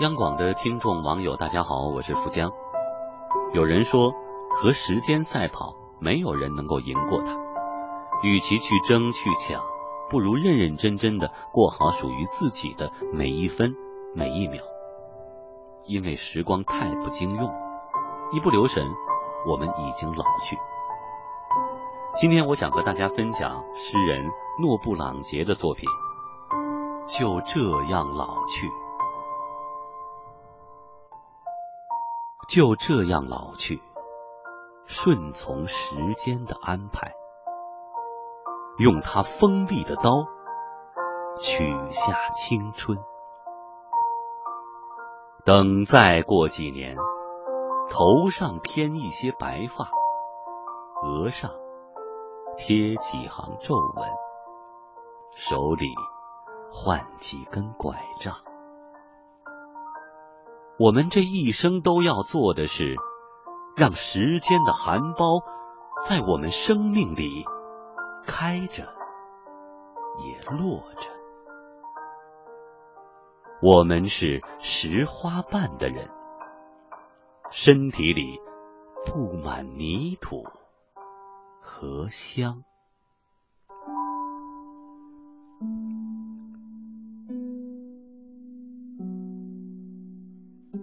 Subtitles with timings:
[0.00, 2.50] 央广的听众网友，大家好，我是富江。
[3.52, 4.14] 有人说，
[4.54, 7.36] 和时间赛跑，没有人能够赢过他。
[8.22, 9.62] 与其去争去抢，
[10.08, 13.74] 不如认认真真的过好属于自己的每一分
[14.14, 14.62] 每一秒。
[15.84, 17.52] 因为时光太不经用，
[18.32, 18.86] 一不留神，
[19.46, 20.56] 我们已经老去。
[22.14, 25.86] 今天我想和大家分享诗人诺布朗杰的作品，
[27.06, 28.70] 就这样老去。
[32.54, 33.80] 就这样老去，
[34.84, 37.14] 顺从时间的安排，
[38.76, 40.26] 用他锋利的刀
[41.40, 42.98] 取下青春。
[45.46, 46.94] 等再过几年，
[47.88, 49.88] 头上添一些白发，
[51.06, 51.52] 额上
[52.58, 54.06] 贴几行皱纹，
[55.34, 55.86] 手里
[56.70, 58.36] 换几根拐杖。
[60.78, 62.96] 我们这一生都要做的是，
[63.76, 65.44] 让时间的含苞
[66.06, 67.44] 在我们生命里
[68.26, 68.84] 开着，
[70.24, 71.08] 也落着。
[73.62, 76.10] 我们是拾花瓣的人，
[77.50, 78.40] 身体里
[79.06, 80.44] 布满泥土
[81.60, 82.64] 和香。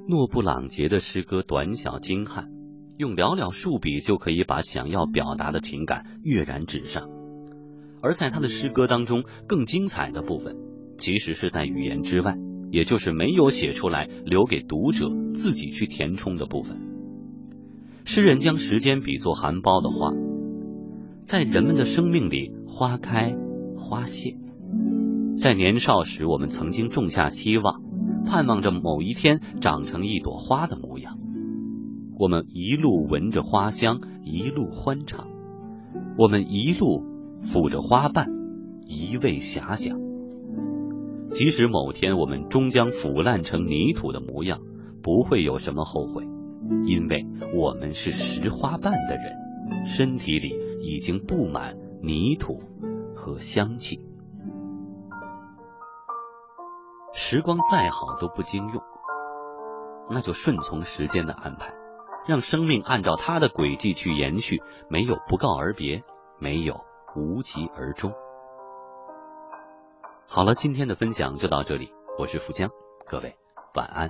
[0.09, 2.49] 诺布朗杰的诗歌短小精悍，
[2.97, 7.07] 用寥寥数笔就可以把想要表达的情感跃然纸上。
[8.01, 10.55] 而在他的诗歌当中，更精彩的部分
[10.97, 12.35] 其实是在语言之外，
[12.71, 16.79] 也就是没有写出来，留给读者自己去填充的部分。
[18.03, 20.11] 诗人将时间比作含苞的花，
[21.23, 23.35] 在人们的生命里，花开
[23.77, 24.35] 花谢。
[25.39, 27.87] 在年少时，我们曾经种下希望。
[28.25, 31.17] 盼望着某一天长成一朵花的模样，
[32.17, 35.27] 我们一路闻着花香，一路欢唱；
[36.17, 37.03] 我们一路
[37.43, 38.27] 抚着花瓣，
[38.85, 39.99] 一味遐想。
[41.29, 44.59] 即使某天我们终将腐烂成泥土的模样，
[45.01, 46.27] 不会有什么后悔，
[46.85, 47.25] 因为
[47.55, 52.61] 我们是拾花瓣的人，身体里已经布满泥土
[53.15, 53.99] 和香气。
[57.31, 58.81] 时光再好都不经用，
[60.09, 61.71] 那就顺从时间的安排，
[62.27, 66.03] 让生命按照它的轨迹去延续，没有不告而别，
[66.39, 66.83] 没有
[67.15, 68.11] 无疾而终。
[70.27, 72.71] 好了，今天的分享就到这里，我是富江，
[73.07, 73.37] 各位
[73.75, 74.09] 晚安。